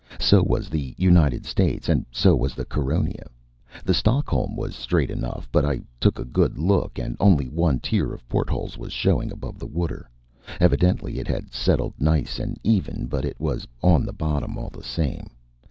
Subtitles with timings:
[0.19, 3.27] So was the United States, and so was the Caronia.
[3.85, 8.11] The Stockholm was straight enough, but I took a good look, and only one tier
[8.11, 10.09] of portholes was showing above the water
[10.59, 14.81] evidently it had settled nice and even, but it was on the bottom all the
[14.83, 15.29] same.